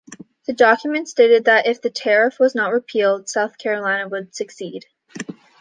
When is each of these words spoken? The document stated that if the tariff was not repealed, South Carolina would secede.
The 0.47 0.53
document 0.53 1.09
stated 1.09 1.45
that 1.45 1.67
if 1.67 1.79
the 1.79 1.91
tariff 1.91 2.39
was 2.39 2.55
not 2.55 2.73
repealed, 2.73 3.29
South 3.29 3.59
Carolina 3.59 4.07
would 4.09 4.33
secede. 4.33 4.85